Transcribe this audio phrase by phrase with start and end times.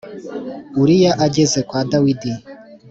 [0.81, 2.31] Uriya ageze kwa Dawidi